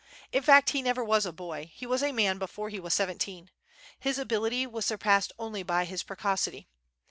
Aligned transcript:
In 0.31 0.41
fact 0.41 0.71
he 0.71 0.81
never 0.81 1.03
was 1.03 1.27
a 1.27 1.31
boy; 1.31 1.69
he 1.75 1.85
was 1.85 2.01
a 2.01 2.11
man 2.11 2.39
before 2.39 2.69
he 2.69 2.79
was 2.79 2.91
seventeen. 2.91 3.51
His 3.99 4.17
ability 4.17 4.65
was 4.65 4.83
surpassed 4.83 5.31
only 5.37 5.61
by 5.61 5.85
his 5.85 6.01
precocity. 6.01 6.67